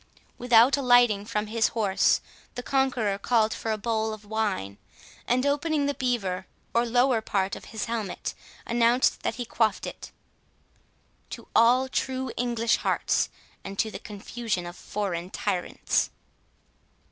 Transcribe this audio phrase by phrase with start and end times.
[0.39, 2.21] Without alighting from his horse,
[2.55, 4.79] the conqueror called for a bowl of wine,
[5.27, 8.33] and opening the beaver, or lower part of his helmet,
[8.65, 10.09] announced that he quaffed it,
[11.29, 13.29] "To all true English hearts,
[13.63, 16.09] and to the confusion of foreign tyrants."